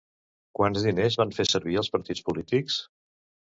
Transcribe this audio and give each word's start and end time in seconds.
Quants 0.59 0.85
diners 0.85 1.17
van 1.23 1.35
fer 1.37 1.45
servir 1.51 1.79
els 1.83 1.93
partits 1.99 2.27
polítics? 2.31 2.83